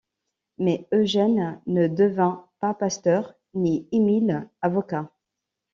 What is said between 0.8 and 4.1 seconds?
Eugène ne devint pas pasteur ni